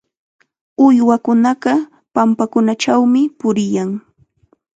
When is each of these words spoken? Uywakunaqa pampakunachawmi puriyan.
Uywakunaqa 0.85 1.73
pampakunachawmi 2.13 3.21
puriyan. 3.37 3.89